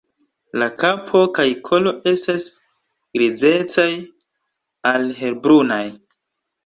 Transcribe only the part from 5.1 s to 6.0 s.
helbrunaj.